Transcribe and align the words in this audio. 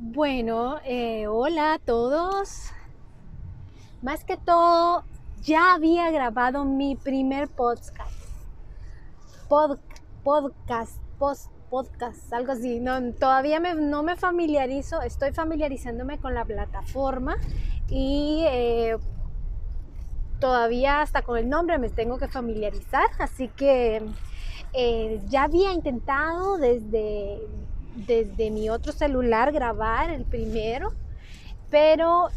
Bueno, 0.00 0.80
eh, 0.84 1.28
hola 1.28 1.74
a 1.74 1.78
todos. 1.78 2.72
Más 4.02 4.24
que 4.24 4.36
todo, 4.36 5.04
ya 5.42 5.72
había 5.74 6.10
grabado 6.10 6.64
mi 6.64 6.96
primer 6.96 7.46
podcast. 7.46 8.10
Pod, 9.48 9.78
podcast, 10.24 11.00
podcast, 11.70 12.32
algo 12.32 12.52
así. 12.52 12.80
No, 12.80 13.12
todavía 13.12 13.60
no 13.60 14.02
me 14.02 14.16
familiarizo, 14.16 15.00
estoy 15.00 15.32
familiarizándome 15.32 16.18
con 16.18 16.34
la 16.34 16.44
plataforma 16.44 17.36
y 17.88 18.44
eh, 18.48 18.96
todavía 20.40 21.02
hasta 21.02 21.22
con 21.22 21.38
el 21.38 21.48
nombre 21.48 21.78
me 21.78 21.88
tengo 21.88 22.18
que 22.18 22.26
familiarizar. 22.26 23.06
Así 23.20 23.46
que 23.46 24.02
eh, 24.72 25.20
ya 25.28 25.44
había 25.44 25.72
intentado 25.72 26.58
desde 26.58 27.38
desde 27.94 28.50
mi 28.50 28.68
otro 28.70 28.92
celular 28.92 29.52
grabar 29.52 30.10
el 30.10 30.24
primero, 30.24 30.92
pero 31.70 32.28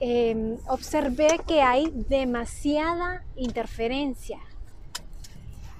em, 0.00 0.58
observé 0.68 1.40
que 1.46 1.62
hay 1.62 1.90
demasiada 2.08 3.24
interferencia. 3.36 4.38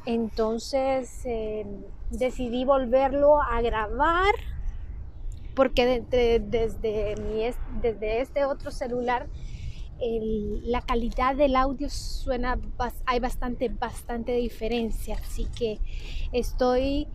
Entonces 0.05 1.21
em, 1.25 1.83
decidí 2.11 2.65
volverlo 2.65 3.41
a 3.41 3.61
grabar 3.61 4.35
porque 5.55 6.03
desde, 6.41 7.15
mi, 7.21 7.45
desde 7.81 8.21
este 8.23 8.45
otro 8.45 8.71
celular 8.71 9.29
la 10.65 10.81
calidad 10.81 11.37
del 11.37 11.55
audio 11.55 11.89
suena, 11.89 12.59
hay 13.07 13.21
bastante, 13.21 13.69
bastante 13.69 14.33
diferencia. 14.33 15.17
Así 15.17 15.47
que 15.57 15.79
estoy 16.33 17.07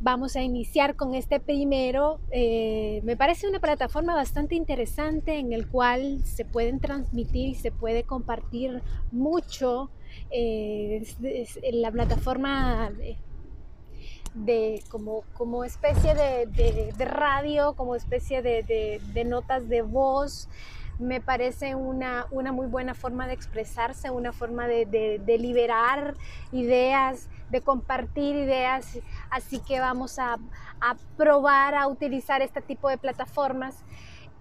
Vamos 0.00 0.36
a 0.36 0.42
iniciar 0.42 0.96
con 0.96 1.14
este 1.14 1.40
primero. 1.40 2.20
Eh, 2.30 3.00
me 3.04 3.16
parece 3.16 3.48
una 3.48 3.60
plataforma 3.60 4.14
bastante 4.14 4.54
interesante 4.54 5.38
en 5.38 5.52
el 5.52 5.68
cual 5.68 6.24
se 6.24 6.44
pueden 6.44 6.80
transmitir 6.80 7.48
y 7.48 7.54
se 7.54 7.70
puede 7.70 8.02
compartir 8.02 8.82
mucho. 9.12 9.90
Eh, 10.30 11.04
la 11.72 11.90
plataforma 11.90 12.92
de, 14.34 14.82
como, 14.90 15.22
como, 15.34 15.64
especie 15.64 16.14
de, 16.14 17.04
radio, 17.04 17.74
como 17.74 17.94
especie 17.94 18.42
de, 18.42 19.24
notas 19.26 19.68
de 19.68 19.82
voz 19.82 20.48
me 20.98 21.20
parece 21.20 21.74
una, 21.74 22.26
una, 22.30 22.52
muy 22.52 22.66
buena 22.66 22.94
forma 22.94 23.26
de 23.26 23.32
expresarse, 23.32 24.10
una 24.10 24.32
forma 24.32 24.66
de, 24.66 24.86
de, 24.86 25.38
liberar 25.38 26.14
ideas, 26.52 27.28
de 27.50 27.60
compartir 27.60 28.36
ideas. 28.36 28.98
Así 29.30 29.58
que 29.58 29.80
vamos 29.80 30.18
a, 30.18 30.36
a 30.80 30.96
probar 31.16 31.74
a 31.74 31.88
utilizar 31.88 32.42
este 32.42 32.60
tipo 32.60 32.88
de 32.88 32.98
plataformas. 32.98 33.82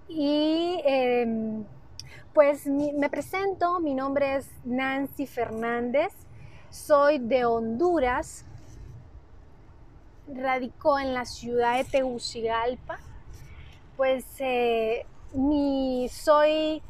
Y 0.07 0.81
em, 0.85 1.65
pues 2.33 2.67
me 2.67 3.09
presento, 3.09 3.79
mi 3.79 3.93
nombre 3.93 4.35
es 4.35 4.49
Nancy 4.63 5.25
Fernández, 5.25 6.11
soy 6.69 7.19
de 7.19 7.45
Honduras, 7.45 8.45
radicó 10.27 10.99
en 10.99 11.13
la 11.13 11.25
ciudad 11.25 11.77
de 11.77 11.83
Tegucigalpa. 11.83 12.99
Pues 13.95 14.25
eh, 14.39 15.05
mi, 15.33 16.07
soy, 16.09 16.81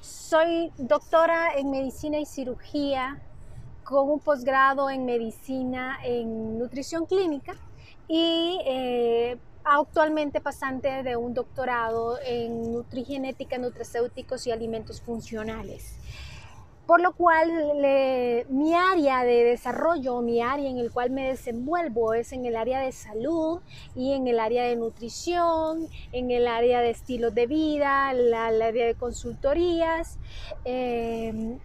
soy 0.00 0.72
doctora 0.76 1.54
en 1.56 1.70
medicina 1.70 2.18
y 2.18 2.26
cirugía 2.26 3.20
con 3.84 4.10
un 4.10 4.20
posgrado 4.20 4.90
en 4.90 5.06
medicina 5.06 5.98
en 6.04 6.58
nutrición 6.58 7.06
clínica 7.06 7.54
y 8.06 8.58
eh, 8.66 9.38
actualmente 9.64 10.40
pasante 10.40 11.02
de 11.02 11.16
un 11.16 11.34
doctorado 11.34 12.18
en 12.24 12.72
nutrigenética, 12.72 13.58
nutracéuticos 13.58 14.46
y 14.46 14.50
alimentos 14.50 15.00
funcionales. 15.00 15.98
Por 16.88 17.02
lo 17.02 17.12
cual 17.12 17.52
mi 18.48 18.74
área 18.74 19.22
de 19.22 19.44
desarrollo, 19.44 20.22
mi 20.22 20.40
área 20.40 20.70
en 20.70 20.78
el 20.78 20.90
cual 20.90 21.10
me 21.10 21.28
desenvuelvo 21.28 22.14
es 22.14 22.32
en 22.32 22.46
el 22.46 22.56
área 22.56 22.80
de 22.80 22.92
salud 22.92 23.60
y 23.94 24.14
en 24.14 24.26
el 24.26 24.40
área 24.40 24.64
de 24.64 24.74
nutrición, 24.74 25.86
en 26.12 26.30
el 26.30 26.48
área 26.48 26.80
de 26.80 26.88
estilo 26.88 27.30
de 27.30 27.46
vida, 27.46 28.14
la, 28.14 28.48
el 28.48 28.62
área 28.62 28.86
de 28.86 28.94
consultorías. 28.94 30.18
Eh, 30.64 31.58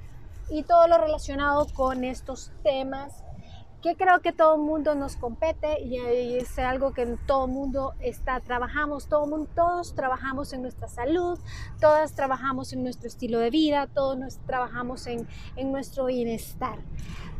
y 0.49 0.63
todo 0.63 0.89
lo 0.89 0.97
relacionado 0.97 1.67
con 1.73 2.03
estos 2.03 2.51
temas 2.61 3.22
que 3.83 3.97
creo 3.97 4.21
que 4.21 4.31
todo 4.31 4.55
el 4.55 4.61
mundo 4.61 4.95
nos 4.95 5.17
compete 5.17 5.81
y 5.81 5.97
es 6.37 6.57
algo 6.57 6.93
que 6.93 7.05
todo 7.27 7.47
el 7.47 7.51
mundo 7.51 7.93
está, 7.99 8.39
trabajamos, 8.39 9.07
todo 9.07 9.27
mundo, 9.27 9.49
todos 9.53 9.93
trabajamos 9.93 10.53
en 10.53 10.61
nuestra 10.61 10.87
salud, 10.87 11.37
todas 11.81 12.13
trabajamos 12.13 12.71
en 12.71 12.81
nuestro 12.81 13.09
estilo 13.09 13.39
de 13.39 13.49
vida, 13.49 13.87
todos 13.87 14.39
trabajamos 14.47 15.05
en, 15.07 15.27
en 15.57 15.73
nuestro 15.73 16.05
bienestar. 16.05 16.79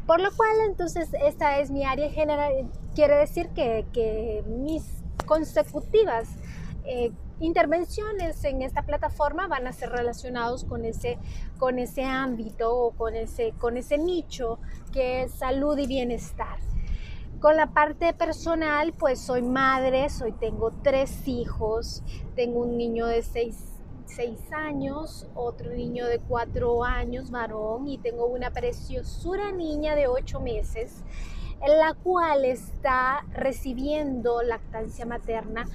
Por 0.06 0.20
lo 0.20 0.36
cual, 0.36 0.52
entonces, 0.68 1.10
esta 1.24 1.60
es 1.60 1.72
mi 1.72 1.86
área 1.86 2.12
general, 2.12 2.70
quiere 2.94 3.16
decir 3.16 3.48
que, 3.56 3.86
que 3.94 4.44
mis 4.46 4.84
consecutivas 5.26 6.28
eh, 6.86 7.12
intervenciones 7.40 8.44
en 8.44 8.62
esta 8.62 8.84
plataforma 8.84 9.48
van 9.48 9.68
a 9.68 9.74
ser 9.74 9.90
relacionados 9.90 10.64
con 10.66 10.86
ese, 10.86 11.18
con 11.58 11.80
ese 11.80 12.04
ámbito 12.04 12.76
o 12.76 12.92
con 12.92 13.16
ese, 13.16 13.54
con 13.58 13.78
ese 13.78 13.98
nicho 13.98 14.60
que 14.92 15.24
es 15.24 15.32
salud 15.34 15.78
y 15.78 15.88
bienestar. 15.88 16.58
Con 17.40 17.58
la 17.58 17.68
parte 17.68 18.14
personal, 18.14 18.94
pues 18.94 19.20
soy 19.20 19.42
madre, 19.42 20.10
soy, 20.10 20.32
tengo 20.32 20.72
tres 20.82 21.28
hijos, 21.28 22.02
tengo 22.36 22.62
un 22.62 22.78
niño 22.78 23.06
de 23.06 23.22
seis, 23.22 23.58
seis 24.06 24.40
años, 24.54 25.28
otro 25.36 25.72
niño 25.72 26.08
de 26.08 26.20
cuatro 26.20 26.86
años, 26.86 27.32
varón, 27.32 27.88
y 27.88 27.98
tengo 27.98 28.28
una 28.28 28.52
preciosura 28.52 29.52
niña 29.52 29.96
de 29.96 30.08
ocho 30.08 30.40
meses, 30.40 31.04
en 31.62 31.78
la 31.80 31.94
cual 31.96 32.46
está 32.46 33.26
recibiendo 33.34 34.42
lactancia 34.42 35.06
materna 35.06 35.66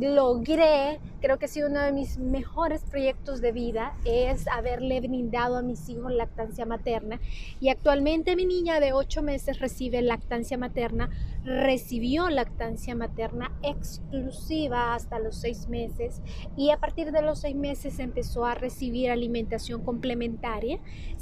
logré, 0.00 1.00
creo 1.20 1.38
que 1.38 1.46
ha 1.46 1.48
sido 1.48 1.68
uno 1.68 1.80
de 1.80 1.92
mis 1.92 2.18
mejores 2.18 2.82
proyectos 2.82 3.40
de 3.40 3.52
vida, 3.52 3.96
es 4.04 4.46
haberle 4.48 5.00
brindado 5.00 5.56
a 5.56 5.62
mis 5.62 5.88
hijos 5.88 6.12
lactancia 6.12 6.66
materna. 6.66 7.20
Y 7.60 7.70
actualmente 7.70 8.36
mi 8.36 8.44
niña 8.44 8.80
de 8.80 8.92
8 8.92 9.22
meses 9.22 9.58
recibe 9.58 10.02
lactancia 10.02 10.58
materna, 10.58 11.10
recibió 11.44 12.28
lactancia 12.28 12.94
materna 12.94 13.52
exclusiva 13.62 14.94
hasta 14.94 15.18
los 15.18 15.36
6 15.36 15.68
meses 15.68 16.20
y 16.56 16.70
a 16.70 16.78
partir 16.78 17.10
de 17.12 17.22
los 17.22 17.40
6 17.40 17.56
meses 17.56 17.98
empezó 17.98 18.44
a 18.44 18.54
recibir 18.54 19.10
alimentación 19.10 19.82
complementaria, 19.82 20.78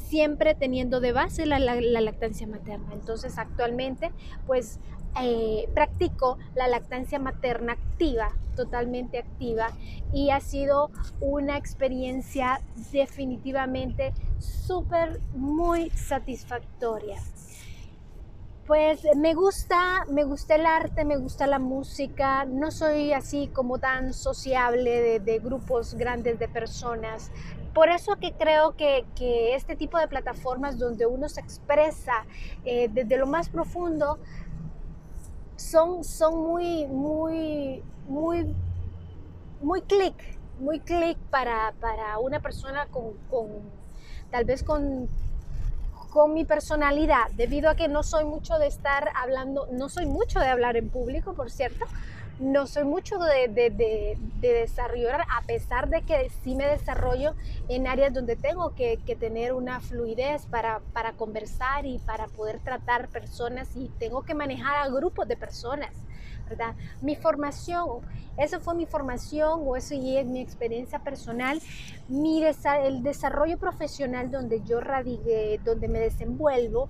siempre 0.09 0.55
teniendo 0.55 1.01
de 1.01 1.13
base 1.13 1.47
la, 1.47 1.59
la, 1.59 1.81
la 1.81 2.01
lactancia 2.01 2.47
materna. 2.47 2.93
Entonces 2.93 3.39
actualmente 3.39 4.13
pues 4.47 4.79
eh, 5.21 5.69
practico 5.75 6.39
la 6.55 6.69
lactancia 6.69 7.19
materna 7.19 7.73
activa, 7.73 8.33
totalmente 8.55 9.19
activa, 9.19 9.69
y 10.13 10.31
ha 10.31 10.41
sido 10.41 10.91
una 11.21 11.57
experiencia 11.57 12.61
definitivamente 12.93 14.13
súper, 14.39 15.21
muy 15.35 15.91
satisfactoria. 15.91 17.17
Pues 18.67 19.07
me 19.15 19.35
gusta, 19.35 20.07
me 20.09 20.25
gusta 20.25 20.57
el 20.57 20.67
arte, 20.67 21.05
me 21.05 21.17
gusta 21.17 21.47
la 21.47 21.61
música, 21.61 22.45
no 22.47 22.73
soy 22.73 23.13
así 23.13 23.47
como 23.47 23.79
tan 23.79 24.13
sociable 24.13 25.21
de, 25.21 25.39
grupos 25.39 25.95
grandes 25.95 26.41
de 26.41 26.49
personas. 26.49 27.31
Por 27.73 27.91
eso 27.91 28.17
que 28.17 28.33
creo 28.33 28.75
que, 28.75 29.05
este 29.55 29.77
tipo 29.77 29.99
de 29.99 30.09
plataformas 30.09 30.79
donde 30.79 31.07
uno 31.07 31.29
se 31.29 31.41
expresa 31.41 32.27
eh, 32.65 32.89
desde 32.93 33.17
lo 33.19 33.29
más 33.29 33.49
profundo 33.51 34.19
son, 35.55 36.03
son 36.03 36.37
muy, 36.37 36.89
muy, 36.89 37.85
muy, 38.09 38.53
muy 39.63 39.81
clic, 39.83 40.17
muy 40.59 40.81
clic 40.81 41.19
para, 41.31 41.73
una 42.21 42.41
persona 42.41 42.89
con, 42.89 43.13
tal 44.33 44.45
vez 44.45 44.65
con, 44.65 45.09
con 46.17 46.33
mi 46.33 46.47
personalidad, 46.47 47.31
debido 47.35 47.69
a 47.69 47.75
que 47.75 47.89
no 47.89 48.03
soy 48.03 48.25
mucho 48.25 48.57
de 48.57 48.69
estar 48.69 49.11
hablando, 49.15 49.69
no 49.71 49.91
soy 49.91 50.07
mucho 50.07 50.41
de 50.41 50.47
hablar 50.47 50.79
en 50.79 50.89
público, 50.89 51.35
por 51.35 51.51
cierto, 51.51 51.85
no 52.41 52.67
soy 52.67 52.85
mucho 52.85 53.19
de, 53.19 53.49
de, 53.49 54.17
desarrollar, 54.41 55.21
a 55.21 55.43
pesar 55.43 55.91
de 55.91 56.01
que 56.01 56.31
sí 56.43 56.55
me 56.55 56.67
desarrollo 56.69 57.35
en 57.69 57.87
áreas 57.87 58.15
donde 58.15 58.35
tengo 58.35 58.75
que, 58.75 58.97
tener 59.21 59.53
una 59.53 59.81
fluidez 59.81 60.47
para, 60.47 60.81
para, 60.95 61.13
conversar 61.13 61.85
y 61.85 61.99
para 61.99 62.29
poder 62.29 62.61
tratar 62.61 63.09
personas 63.09 63.69
y 63.77 63.91
tengo 63.99 64.23
que 64.23 64.35
manejar 64.35 64.77
a 64.77 64.89
grupos 64.89 65.29
de 65.29 65.37
personas, 65.37 65.91
¿verdad? 66.49 66.75
Mi 67.01 67.17
formación, 67.17 68.01
eso 68.37 68.61
fue 68.61 68.75
mi 68.75 68.87
formación 68.87 69.61
o 69.65 69.77
eso 69.77 69.95
y 69.95 70.17
es 70.17 70.27
mi 70.27 70.41
experiencia 70.41 70.99
personal, 71.01 71.61
mi 72.09 72.43
el 72.45 73.03
desarrollo 73.03 73.59
profesional 73.59 74.31
donde 74.31 74.63
yo 74.63 74.81
radiqué, 74.81 75.61
donde 75.65 75.89
me 75.89 75.99
desenvuelvo, 75.99 76.89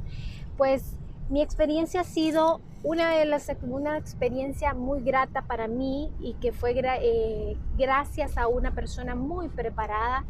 pues 0.57 0.97
mi 1.29 1.43
experiencia 1.43 2.03
ha 2.03 2.05
sido 2.05 2.61
una, 2.83 3.11
de 3.11 3.25
las, 3.25 3.51
una 3.63 3.99
experiencia 3.99 4.75
muy 4.75 5.03
grata 5.03 5.43
para 5.43 5.67
mí 5.67 6.13
y 6.21 6.35
que 6.35 6.53
fue 6.53 6.73
eh, 7.03 7.57
gracias 7.77 8.39
a 8.39 8.47
una 8.47 8.73
persona 8.73 9.17
muy 9.17 9.49
preparada. 9.49 10.25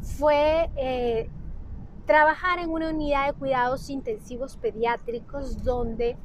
Fue 0.00 0.68
eh, 0.76 1.30
trabajar 2.06 2.58
en 2.58 2.70
una 2.70 2.90
unidad 2.90 3.28
de 3.28 3.32
cuidados 3.34 3.88
intensivos 3.88 4.56
pediátricos 4.56 5.62
donde 5.62 6.16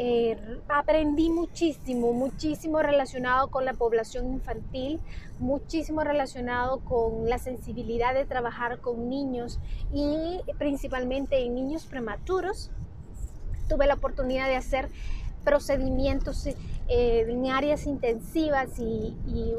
eh, 0.00 0.38
aprendí 0.68 1.28
muchísimo, 1.28 2.12
muchísimo 2.12 2.80
relacionado 2.80 3.48
con 3.48 3.64
la 3.64 3.72
población 3.72 4.28
infantil, 4.28 5.00
muchísimo 5.40 6.04
relacionado 6.04 6.78
con 6.84 7.28
la 7.28 7.38
sensibilidad 7.38 8.14
de 8.14 8.24
trabajar 8.24 8.78
con 8.78 9.08
niños 9.08 9.58
y 9.92 10.38
principalmente 10.56 11.44
en 11.44 11.56
niños 11.56 11.84
prematuros. 11.86 12.70
Tuve 13.68 13.88
la 13.88 13.94
oportunidad 13.94 14.46
de 14.46 14.54
hacer 14.54 14.88
procedimientos 15.48 16.46
eh, 16.46 17.24
en 17.26 17.46
áreas 17.46 17.86
intensivas 17.86 18.78
y, 18.78 19.16
y, 19.26 19.54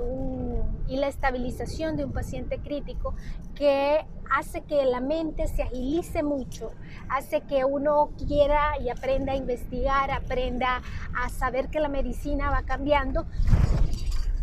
la 0.98 1.08
estabilización 1.08 1.96
de 1.96 2.04
un 2.04 2.12
paciente 2.12 2.60
crítico 2.60 3.16
que 3.56 4.06
hace 4.30 4.62
que 4.62 4.86
la 4.86 5.00
mente 5.00 5.48
se 5.48 5.64
agilice 5.64 6.22
mucho, 6.22 6.72
hace 7.10 7.42
que 7.42 7.64
uno 7.64 8.10
quiera 8.28 8.78
y 8.80 8.90
aprenda 8.90 9.34
a 9.34 9.36
investigar, 9.36 10.12
aprenda 10.12 10.82
a 11.16 11.30
saber 11.30 11.70
que 11.70 11.80
la 11.80 11.90
medicina 11.90 12.52
va 12.52 12.64
cambiando 12.64 13.26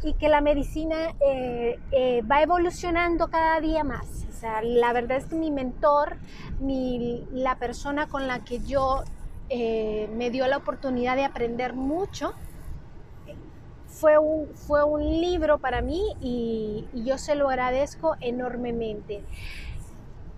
y 0.03 0.15
que 0.15 0.29
la 0.29 0.41
medicina 0.41 1.15
eh, 1.21 1.79
eh, 1.93 2.23
va 2.23 2.43
evolucionando 2.43 3.29
cada 3.29 3.61
día 3.61 3.85
más. 3.85 4.27
O 4.29 4.33
sea, 4.33 4.63
la 4.63 4.93
verdad 4.93 5.19
es 5.19 5.27
que 5.27 5.37
mi 5.37 5.51
mentor, 5.51 6.17
mi, 6.61 7.25
la 7.33 7.59
persona 7.59 8.09
con 8.09 8.27
la 8.27 8.45
que 8.45 8.61
yo 8.61 9.05
eh, 9.49 10.09
me 10.13 10.31
dio 10.31 10.47
la 10.47 10.57
oportunidad 10.59 11.17
de 11.17 11.25
aprender 11.25 11.75
mucho. 11.75 12.35
Fue 13.89 14.19
un, 14.19 14.49
fue 14.55 14.85
un 14.85 15.03
libro 15.03 15.59
para 15.59 15.81
mí 15.81 16.03
y, 16.21 16.85
y 16.93 17.05
yo 17.05 17.17
se 17.19 17.35
lo 17.35 17.49
agradezco 17.49 18.17
enormemente. 18.21 19.23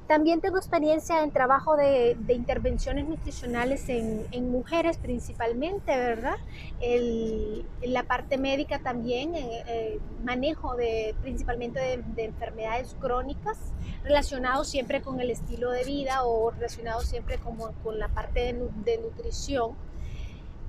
También 0.08 0.40
tengo 0.40 0.56
experiencia 0.56 1.22
en 1.22 1.30
trabajo 1.32 1.76
de, 1.76 2.16
intervenciones 2.30 3.06
nutricionales 3.06 3.90
en, 3.90 4.50
mujeres 4.50 4.96
principalmente, 4.96 5.94
¿verdad? 5.94 6.36
en 6.80 7.92
la 7.92 8.04
parte 8.04 8.38
médica 8.38 8.78
también, 8.78 9.34
eh, 9.34 10.00
manejo 10.24 10.76
de, 10.76 11.14
principalmente 11.20 12.02
de, 12.06 12.24
enfermedades 12.24 12.96
crónicas 12.98 13.58
relacionados 14.02 14.68
siempre 14.68 15.02
con 15.02 15.20
el 15.20 15.30
estilo 15.30 15.70
de 15.72 15.84
vida 15.84 16.24
o 16.24 16.52
relacionados 16.52 17.04
siempre 17.04 17.36
como, 17.36 17.72
con 17.84 17.98
la 17.98 18.08
parte 18.08 18.54
de 18.84 18.98
nutrición. 18.98 19.72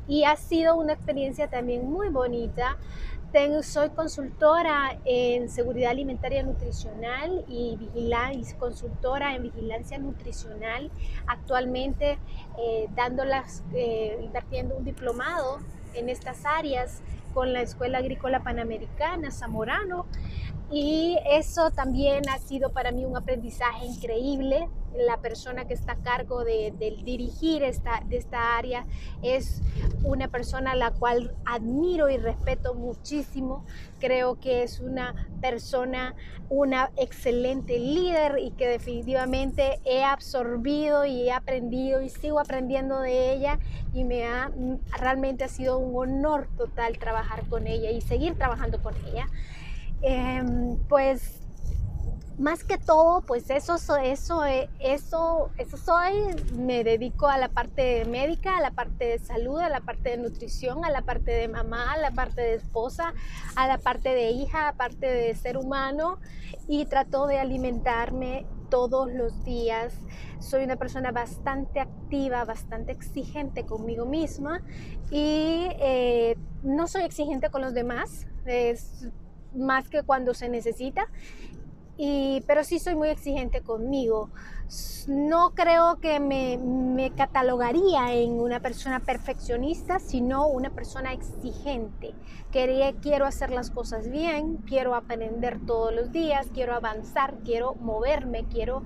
Y 0.10 0.26
ha 0.26 0.36
sido 0.36 0.76
una 0.76 0.92
experiencia 0.92 1.48
también 1.48 1.90
muy 1.90 2.10
bonita 2.10 2.78
soy 3.62 3.90
consultora 3.92 4.98
en 5.06 5.50
seguridad 5.50 5.92
alimentaria 5.92 6.42
nutricional 6.42 7.46
y, 7.48 7.76
vigilancia, 7.78 8.58
consultora 8.58 9.36
en 9.36 9.44
vigilancia 9.44 10.00
nutricional. 10.00 10.90
Actualmente 11.28 12.18
eh, 12.58 12.88
dándolas, 12.96 13.64
eh, 13.74 14.20
impartiendo 14.24 14.76
un 14.76 14.84
diplomado 14.84 15.60
en 15.94 16.10
estas 16.10 16.44
áreas 16.46 17.02
con 17.34 17.54
la 17.54 17.62
Escuela 17.62 18.00
Agrícola 18.00 18.40
Panamericana 18.42 19.30
Zamorano 19.30 20.08
y 20.72 21.18
eso 21.26 21.72
también 21.72 22.30
ha 22.30 22.38
sido 22.38 22.72
para 22.72 22.92
mí 22.92 23.04
un 23.04 23.18
aprendizaje 23.18 23.86
increíble. 23.86 24.70
La 24.96 25.18
persona 25.18 25.66
que 25.66 25.74
está 25.74 25.94
a 25.94 25.98
cargo 25.98 26.44
de, 26.44 26.74
dirigir 27.04 27.64
esta, 27.64 28.02
de 28.08 28.18
esta 28.18 28.58
área 28.58 28.86
es 29.24 29.62
una 30.04 30.28
persona 30.28 30.72
a 30.72 30.76
la 30.76 30.92
cual 30.92 31.36
admiro 31.46 32.10
y 32.10 32.18
respeto 32.18 32.76
muchísimo. 32.76 33.66
Creo 34.00 34.40
que 34.40 34.64
es 34.64 34.80
una 34.80 35.28
persona, 35.42 36.16
una 36.50 36.92
excelente 36.98 37.80
líder 37.80 38.38
y 38.40 38.52
que 38.52 38.68
definitivamente 38.68 39.80
he 39.86 40.04
absorbido 40.04 41.06
y 41.06 41.30
he 41.30 41.32
aprendido 41.32 42.02
y 42.02 42.10
sigo 42.10 42.40
aprendiendo 42.40 43.00
de 43.00 43.34
ella 43.34 43.60
y 43.94 44.04
me 44.04 44.26
ha 44.26 44.52
realmente 45.00 45.44
ha 45.44 45.50
sido 45.50 45.78
un 45.78 45.96
honor 45.96 46.48
total 46.58 46.98
trabajar 46.98 47.48
con 47.48 47.68
ella 47.68 47.90
y 47.92 48.02
seguir 48.02 48.36
trabajando 48.36 48.82
con 48.82 48.96
ella. 49.08 49.28
Em, 50.02 50.78
pues 50.88 51.40
más 52.40 52.64
que 52.64 52.78
todo, 52.78 53.22
pues 53.22 53.50
eso, 53.50 53.76
eso, 53.98 54.46
eso, 54.80 55.52
eso 55.58 55.78
soy. 55.78 56.14
Me 56.54 56.86
dedico 56.86 57.28
a 57.28 57.38
la 57.38 57.50
parte 57.50 58.06
médica, 58.06 58.58
a 58.58 58.62
la 58.62 58.72
parte 58.72 59.06
de 59.06 59.20
salud, 59.20 59.60
a 59.60 59.68
la 59.68 59.82
parte 59.82 60.12
de 60.12 60.18
nutrición, 60.18 60.86
a 60.86 60.90
la 60.90 61.02
parte 61.02 61.32
de 61.32 61.50
mamá, 61.50 61.94
a 61.94 61.98
la 61.98 62.12
parte 62.12 62.42
de 62.42 62.56
esposa, 62.56 63.14
a 63.58 63.68
la 63.68 63.78
parte 63.78 64.16
de 64.16 64.32
hija, 64.32 64.62
a 64.62 64.72
la 64.72 64.78
parte 64.78 65.06
de 65.06 65.36
ser 65.36 65.58
humano 65.58 66.20
y 66.68 66.86
trato 66.86 67.28
de 67.28 67.40
alimentarme 67.40 68.46
todos 68.70 69.12
los 69.12 69.44
días. 69.44 69.94
Soy 70.40 70.64
una 70.64 70.78
persona 70.78 71.12
bastante 71.12 71.82
activa, 71.82 72.46
bastante 72.46 72.94
exigente 72.94 73.66
conmigo 73.66 74.06
misma 74.06 74.62
y 75.12 75.68
eh, 75.80 76.38
no 76.64 76.88
soy 76.88 77.04
exigente 77.04 77.50
con 77.50 77.62
los 77.62 77.74
demás. 77.74 78.28
Más 79.54 79.90
que 79.90 80.04
cuando 80.04 80.34
se 80.34 80.50
necesita. 80.50 81.08
Y, 82.02 82.42
pero 82.48 82.64
sí 82.64 82.80
soy 82.80 82.96
muy 82.96 83.10
exigente 83.10 83.60
conmigo. 83.60 84.30
No 85.08 85.50
creo 85.54 86.00
que 86.00 86.22
me, 86.22 86.58
me, 86.58 87.12
catalogaría 87.12 88.14
en 88.14 88.40
una 88.40 88.62
persona 88.62 89.02
perfeccionista, 89.02 90.00
sino 90.00 90.48
una 90.48 90.70
persona 90.70 91.12
exigente. 91.12 92.14
Que 92.52 92.96
quiero 93.02 93.26
hacer 93.26 93.50
las 93.50 93.70
cosas 93.70 94.10
bien, 94.10 94.58
quiero 94.66 94.96
aprender 94.96 95.60
todos 95.66 95.94
los 95.94 96.14
días, 96.14 96.48
quiero 96.54 96.74
avanzar, 96.74 97.40
quiero 97.44 97.76
moverme, 97.76 98.46
quiero 98.46 98.84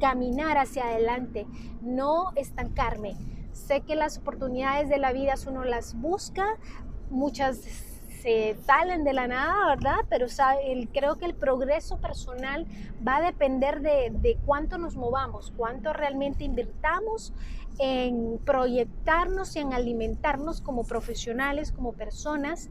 caminar 0.00 0.58
hacia 0.58 0.88
adelante, 0.88 1.46
no 1.82 2.32
estancarme. 2.34 3.14
Sé 3.52 3.82
que 3.82 3.94
las 3.94 4.18
oportunidades 4.18 4.88
de 4.88 4.98
la 4.98 5.12
vida 5.12 5.34
uno 5.46 5.64
las 5.64 5.94
busca, 5.94 6.58
muchas 7.10 7.95
se 8.26 8.56
salen 8.66 9.04
de 9.04 9.12
la 9.12 9.28
nada, 9.28 9.68
¿verdad? 9.68 9.98
Pero 10.10 10.26
creo 10.92 11.14
que 11.14 11.26
el 11.26 11.34
progreso 11.36 11.98
personal 11.98 12.66
va 13.06 13.18
a 13.18 13.22
depender 13.22 13.80
de, 13.82 14.36
cuánto 14.44 14.78
nos 14.78 14.96
movamos, 14.96 15.52
cuánto 15.56 15.92
realmente 15.92 16.42
invirtamos 16.42 17.32
en 17.78 18.40
proyectarnos 18.44 19.54
y 19.54 19.60
en 19.60 19.72
alimentarnos 19.72 20.60
como 20.60 20.82
profesionales, 20.82 21.70
como 21.70 21.92
personas. 21.92 22.68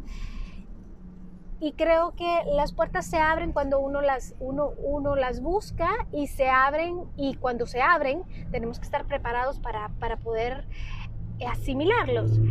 Y 1.62 1.72
creo 1.72 2.16
que 2.18 2.42
las 2.54 2.74
puertas 2.74 3.06
se 3.06 3.20
abren 3.20 3.54
cuando 3.54 3.80
uno 3.80 4.02
las, 4.02 4.36
uno, 4.42 4.72
uno 4.80 5.16
las 5.16 5.40
busca 5.40 5.90
y 6.12 6.28
se 6.28 6.50
abren 6.50 7.06
y 7.16 7.36
cuando 7.36 7.66
se 7.66 7.82
abren 7.82 8.24
tenemos 8.52 8.78
que 8.78 8.84
estar 8.84 9.06
preparados 9.06 9.62
para, 9.62 9.88
para 10.00 10.18
poder 10.18 10.68
asimilarlos. 11.48 12.42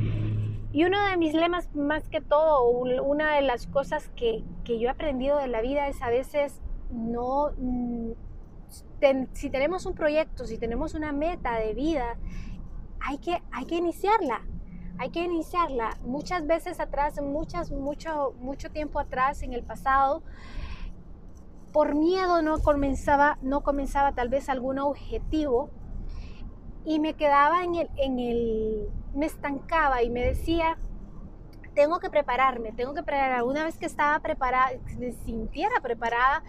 Y 0.74 0.84
uno 0.84 1.00
de 1.06 1.16
mis 1.16 1.34
lemas, 1.34 1.72
más 1.76 2.08
que 2.08 2.20
todo, 2.20 2.64
una 2.64 3.36
de 3.36 3.42
las 3.42 3.68
cosas 3.68 4.10
que, 4.16 4.42
yo 4.64 4.74
he 4.74 4.88
aprendido 4.88 5.38
de 5.38 5.46
la 5.46 5.60
vida 5.60 5.86
es 5.86 6.02
a 6.02 6.10
veces 6.10 6.60
no, 6.90 7.52
mm, 7.56 8.10
si 9.34 9.50
tenemos 9.50 9.86
un 9.86 9.94
proyecto, 9.94 10.46
si 10.46 10.58
tenemos 10.58 10.94
una 10.94 11.12
meta 11.12 11.60
de 11.60 11.74
vida, 11.74 12.16
hay 12.98 13.18
que, 13.18 13.40
hay 13.52 13.66
que 13.66 13.76
iniciarla. 13.76 14.40
Hay 14.98 15.10
que 15.10 15.22
iniciarla. 15.22 15.96
Muchas 16.04 16.44
veces 16.44 16.80
atrás, 16.80 17.22
muchas, 17.22 17.70
mucho, 17.70 18.34
mucho 18.40 18.68
tiempo 18.72 18.98
atrás, 18.98 19.44
en 19.44 19.52
el 19.52 19.62
pasado, 19.62 20.24
por 21.72 21.94
miedo 21.94 22.42
no 22.42 22.58
comenzaba, 22.58 23.38
no 23.42 23.62
comenzaba 23.62 24.10
tal 24.10 24.28
vez 24.28 24.48
algún 24.48 24.80
objetivo 24.80 25.70
y 26.84 26.98
me 26.98 27.14
quedaba 27.14 27.62
en 27.62 27.76
el, 27.76 27.90
en 27.96 28.18
el, 28.18 28.88
me 29.14 29.26
estancaba 29.26 30.02
y 30.02 30.10
me 30.10 30.24
decía, 30.24 30.76
tengo 31.74 31.98
que 31.98 32.08
prepararme, 32.08 32.72
tengo 32.72 32.94
que 32.94 33.02
preparar. 33.02 33.42
Una 33.42 33.64
vez 33.64 33.76
que 33.76 33.86
estaba 33.86 34.18
preparada, 34.20 34.72
me 34.98 35.12
sintiera 35.12 35.80
preparada, 35.82 36.42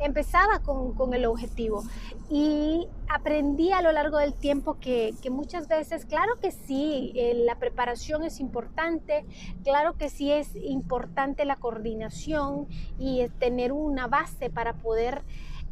empezaba 0.00 0.60
con, 0.60 0.94
con, 0.94 1.14
el 1.14 1.24
objetivo. 1.24 1.84
Y 2.28 2.88
aprendí 3.08 3.72
a 3.72 3.82
lo 3.82 3.92
largo 3.92 4.18
del 4.18 4.34
tiempo 4.34 4.78
que, 4.80 5.14
que 5.22 5.30
muchas 5.30 5.68
veces, 5.68 6.04
claro 6.04 6.38
que 6.40 6.50
sí, 6.50 7.12
eh, 7.14 7.34
la 7.34 7.56
preparación 7.56 8.24
es 8.24 8.40
importante, 8.40 9.24
claro 9.62 9.96
que 9.96 10.08
sí 10.08 10.32
es 10.32 10.54
importante 10.56 11.44
la 11.44 11.56
coordinación 11.56 12.66
y 12.98 13.26
tener 13.38 13.72
una 13.72 14.06
base 14.06 14.50
para 14.50 14.74
poder... 14.74 15.22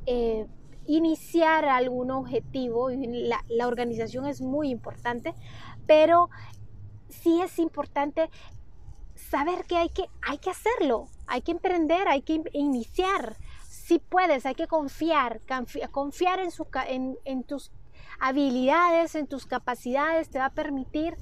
Eh, 0.06 0.46
iniciar 0.86 1.66
algún 1.66 2.10
objetivo, 2.10 2.90
la, 2.90 3.44
la 3.48 3.68
organización 3.68 4.26
es 4.26 4.40
muy 4.40 4.70
importante, 4.70 5.34
pero 5.90 6.30
sí 7.08 7.42
es 7.42 7.58
importante 7.58 8.30
saber 9.16 9.64
que 9.64 9.76
hay 9.76 9.88
que, 9.88 10.04
hay 10.22 10.38
que 10.38 10.50
hacerlo, 10.50 11.08
hay 11.26 11.42
que 11.42 11.50
emprender, 11.50 12.06
hay 12.06 12.22
que 12.22 12.44
iniciar. 12.52 13.34
Si 13.68 13.98
puedes, 13.98 14.46
hay 14.46 14.54
que 14.54 14.68
confiar, 14.68 15.40
confiar 15.90 16.38
en, 16.38 17.18
en, 17.24 17.42
tus 17.42 17.72
habilidades, 18.20 19.16
en 19.16 19.26
tus 19.26 19.46
capacidades, 19.46 20.30
te 20.30 20.38
va 20.38 20.44
a 20.44 20.54
permitir 20.54 21.16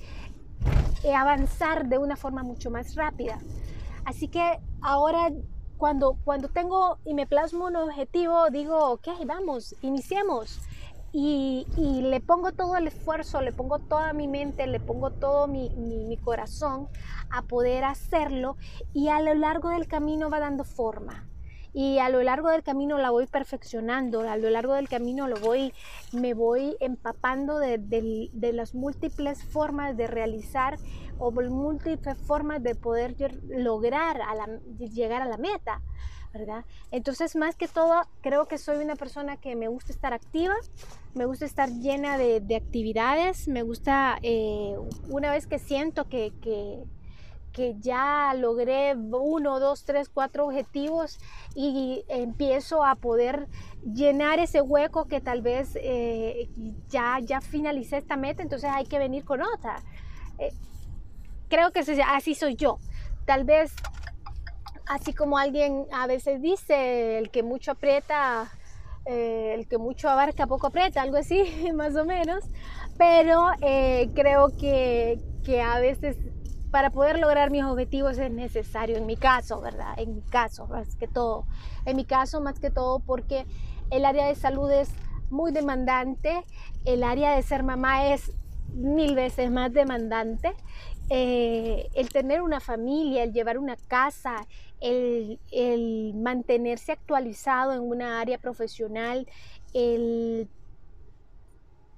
eh, 1.03 1.15
avanzar 1.15 1.89
de 1.89 1.97
una 1.97 2.17
forma 2.17 2.43
mucho 2.43 2.71
más 2.71 2.95
rápida. 2.95 3.39
Así 4.05 4.29
que 4.29 4.61
ahora 4.83 5.31
cuando, 5.79 6.19
cuando 6.25 6.49
tengo 6.49 6.99
y 7.07 7.15
me 7.15 7.27
plasmo 7.27 7.69
un 7.69 7.77
objetivo, 7.77 8.51
digo, 8.51 8.77
ok, 8.91 9.09
vamos, 9.25 9.75
iniciemos. 9.81 10.61
Y, 11.13 11.67
le 11.77 12.21
pongo 12.21 12.53
todo 12.53 12.77
el 12.77 12.89
esfuerzo, 12.89 13.41
le 13.41 13.53
pongo 13.53 13.79
toda 13.79 14.13
mi 14.13 14.29
mente, 14.29 14.67
le 14.67 14.81
pongo 14.81 15.11
todo 15.11 15.47
mi, 15.47 16.19
corazón 16.23 16.89
a 17.31 17.43
poder 17.43 17.85
hacerlo 17.85 18.57
y 18.93 19.09
a 19.09 19.21
lo 19.21 19.35
largo 19.35 19.71
del 19.71 19.87
camino 19.87 20.29
va 20.29 20.41
dando 20.41 20.65
forma 20.65 21.27
y 21.73 21.99
a 21.99 22.09
lo 22.09 22.23
largo 22.23 22.51
del 22.51 22.63
camino 22.63 22.99
la 22.99 23.11
voy 23.11 23.27
perfeccionando, 23.27 24.21
a 24.23 24.37
lo 24.37 24.51
largo 24.51 24.75
del 24.75 24.89
camino 24.89 25.29
lo 25.29 25.37
voy, 25.37 25.73
me 26.13 26.35
voy 26.35 26.77
empapando 26.81 27.59
de, 27.59 28.31
las 28.53 28.75
múltiples 28.75 29.45
formas 29.45 29.97
de 29.97 30.07
realizar 30.07 30.79
o 31.19 31.31
múltiples 31.31 32.19
formas 32.19 32.63
de 32.63 32.75
poder 32.75 33.17
lograr 33.49 34.21
llegar 34.79 35.23
a 35.23 35.27
la 35.27 35.37
meta. 35.37 35.83
¿Verdad? 36.33 36.65
Entonces, 36.91 37.37
más 37.37 37.57
que 37.57 37.69
todo, 37.69 38.03
creo 38.21 38.47
que 38.47 38.59
soy 38.59 38.83
una 38.85 38.97
persona 38.97 39.37
que 39.37 39.57
me 39.57 39.69
gusta 39.69 39.93
estar 39.93 40.13
activa, 40.13 40.55
me 41.15 41.25
gusta 41.25 41.45
estar 41.45 41.71
llena 41.71 42.19
de, 42.19 42.41
de 42.41 42.57
actividades, 42.57 43.49
me 43.49 43.63
gusta, 43.63 44.19
eh, 44.23 44.77
una 45.09 45.31
vez 45.31 45.47
que 45.47 45.59
siento 45.59 46.09
que, 46.09 46.33
que, 46.41 46.85
que 47.53 47.75
ya 47.81 48.35
logré 48.35 48.95
uno, 48.95 49.59
dos, 49.59 49.85
tres, 49.85 50.09
cuatro 50.09 50.47
objetivos 50.47 51.19
y 51.55 52.05
empiezo 52.09 52.85
a 52.85 52.95
poder 52.95 53.49
llenar 53.83 54.39
ese 54.39 54.61
hueco 54.61 55.07
que 55.07 55.21
tal 55.21 55.43
vez 55.43 55.77
eh, 55.77 56.49
ya, 56.89 57.19
ya 57.21 57.41
finalicé 57.41 57.97
esta 57.97 58.17
meta, 58.17 58.43
entonces 58.43 58.71
hay 58.73 58.85
que 58.85 58.99
venir 58.99 59.25
con 59.25 59.43
otra. 59.43 59.83
Eh, 60.39 60.53
creo 61.49 61.73
que 61.73 61.81
así 62.07 62.35
soy 62.35 62.55
yo. 62.55 62.79
Tal 63.25 63.45
vez, 63.45 63.73
así 64.89 65.13
como 65.13 65.39
alguien 65.39 65.87
a 65.93 66.07
veces 66.07 66.41
dice, 66.43 67.19
el 67.19 67.31
que 67.31 67.43
mucho 67.43 67.73
aprieta, 67.73 68.51
eh, 69.05 69.55
el 69.55 69.69
que 69.69 69.79
mucho 69.79 70.09
abarca, 70.09 70.47
poco 70.47 70.69
aprieta, 70.69 71.03
algo 71.03 71.17
así, 71.17 71.71
más 71.75 71.95
o 71.97 72.05
menos. 72.05 72.45
Pero 72.97 73.47
creo 74.15 74.49
que, 74.59 75.21
que 75.45 75.63
a 75.63 75.79
veces 75.79 76.17
para 76.71 76.91
poder 76.91 77.19
lograr 77.19 77.51
mis 77.51 77.65
objetivos 77.65 78.19
es 78.19 78.31
necesario, 78.31 78.97
en 78.97 79.07
mi 79.07 79.17
caso, 79.17 79.61
¿verdad? 79.61 79.95
En 79.97 80.15
mi 80.15 80.23
caso, 80.23 80.67
más 80.67 80.97
que 80.97 81.09
todo. 81.09 81.47
En 81.87 81.97
mi 81.97 82.05
caso, 82.05 82.41
más 82.41 82.59
que 82.59 82.71
todo, 82.71 83.01
porque 83.01 83.47
el 83.91 84.05
área 84.05 84.27
de 84.27 84.35
salud 84.35 84.71
es 84.71 84.91
muy 85.31 85.53
demandante, 85.53 86.45
el 86.85 87.03
área 87.05 87.35
de 87.35 87.43
ser 87.43 87.63
mamá 87.63 88.09
es 88.09 88.33
mil 88.75 89.15
veces 89.15 89.51
más 89.51 89.73
demandante. 89.73 90.53
Eh, 91.11 91.89
el 91.95 92.11
tener 92.11 92.43
una 92.43 92.61
familia, 92.61 93.23
el 93.23 93.33
llevar 93.33 93.59
una 93.59 93.77
casa, 93.77 94.47
el, 94.81 95.41
el 95.51 96.15
mantenerse 96.15 96.93
actualizado 96.93 97.73
en 97.73 97.81
una 97.81 98.21
área 98.21 98.39
profesional, 98.39 99.27
el 99.73 100.49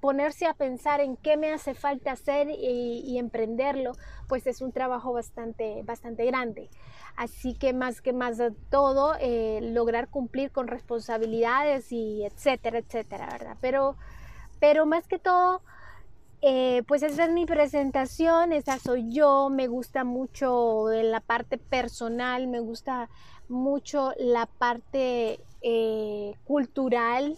ponerse 0.01 0.47
a 0.47 0.55
pensar 0.55 0.99
en 0.99 1.15
qué 1.15 1.37
me 1.37 1.53
hace 1.53 1.75
falta 1.75 2.11
hacer 2.11 2.49
y, 2.49 3.17
emprenderlo, 3.19 3.93
pues 4.27 4.47
es 4.47 4.61
un 4.61 4.71
trabajo 4.71 5.13
bastante, 5.13 5.83
bastante 5.83 6.25
grande. 6.25 6.69
Así 7.15 7.53
que 7.53 7.71
más 7.71 8.01
que 8.01 8.11
más 8.11 8.37
de 8.37 8.51
todo, 8.71 9.15
eh, 9.19 9.59
lograr 9.61 10.09
cumplir 10.09 10.51
con 10.51 10.67
responsabilidades 10.67 11.91
y 11.91 12.25
etcétera, 12.25 12.79
etcétera, 12.79 13.29
¿verdad? 13.31 13.57
Pero, 13.61 13.95
pero 14.59 14.87
más 14.87 15.07
que 15.07 15.19
todo, 15.19 15.61
eh, 16.43 16.81
pues 16.87 17.03
esa 17.03 17.25
es 17.25 17.31
mi 17.31 17.45
presentación, 17.45 18.51
esa 18.51 18.79
soy 18.79 19.11
yo, 19.13 19.49
me 19.49 19.67
gusta 19.67 20.03
mucho 20.03 20.87
la 20.89 21.19
parte 21.19 21.59
personal, 21.59 22.47
me 22.47 22.59
gusta 22.59 23.09
mucho 23.47 24.13
la 24.17 24.47
parte 24.47 25.39
eh, 25.61 26.33
cultural, 26.45 27.37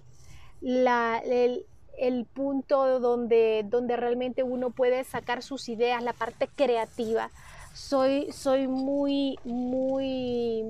la, 0.62 1.18
el, 1.18 2.26
punto 2.34 3.02
donde, 3.02 3.66
donde 3.68 3.98
realmente 3.98 4.42
uno 4.44 4.70
puede 4.70 5.04
sacar 5.04 5.44
sus 5.44 5.68
ideas, 5.68 6.02
la 6.02 6.14
parte 6.14 6.48
creativa. 6.48 7.30
Soy, 7.74 8.32
soy 8.32 8.68
muy, 8.70 9.38
muy, 9.44 10.64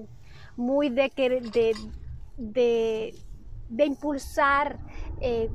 muy 0.56 0.90
de, 0.90 1.12
de, 1.16 1.76
de, 2.38 3.16
de 3.70 3.86
impulsar 3.86 4.80
eh, 5.22 5.50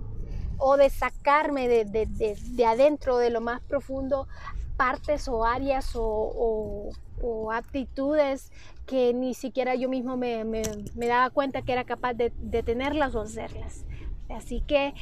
o 0.59 0.77
de 0.77 0.91
sacarme 0.91 1.69
de, 1.69 1.85
de, 1.85 2.67
adentro, 2.67 3.19
de 3.19 3.31
lo 3.31 3.41
más 3.41 3.61
profundo, 3.63 4.29
partes 4.77 5.29
o 5.29 5.45
áreas 5.45 5.95
o, 5.95 6.91
o, 7.21 7.53
aptitudes 7.53 8.53
que 8.87 9.13
ni 9.13 9.35
siquiera 9.35 9.75
yo 9.75 9.89
mismo 9.89 10.17
me, 10.17 10.45
me, 10.45 11.07
daba 11.07 11.31
cuenta 11.31 11.63
que 11.63 11.73
era 11.73 11.85
capaz 11.85 12.15
de, 12.15 12.31
tenerlas 12.63 13.15
o 13.15 13.21
hacerlas. 13.21 13.85
Así 14.31 14.61
que 14.61 14.93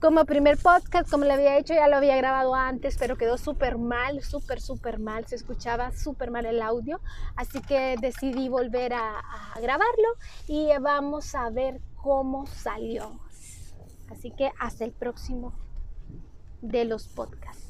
como 0.00 0.24
primer 0.24 0.58
podcast, 0.58 1.08
como 1.08 1.24
le 1.24 1.32
había 1.32 1.56
hecho, 1.56 1.72
ya 1.72 1.86
lo 1.86 1.96
había 1.96 2.16
grabado 2.16 2.54
antes, 2.54 2.96
pero 2.98 3.16
quedó 3.16 3.38
súper 3.38 3.78
mal, 3.78 4.22
súper, 4.22 4.60
súper 4.60 4.98
mal. 4.98 5.24
Se 5.26 5.36
escuchaba 5.36 5.92
súper 5.92 6.32
mal 6.32 6.46
el 6.46 6.60
audio. 6.60 7.00
Así 7.36 7.60
que 7.60 7.96
decidí 8.00 8.48
volver 8.48 8.92
a 8.92 9.22
grabarlo 9.60 10.08
y 10.48 10.68
vamos 10.80 11.36
a 11.36 11.48
ver 11.50 11.80
cómo 11.94 12.46
salió. 12.46 13.20
Así 14.12 14.30
que 14.30 14.50
hasta 14.60 14.84
el 14.84 14.92
próximo 14.92 15.54
de 16.60 16.84
los 16.84 17.08
podcasts. 17.08 17.61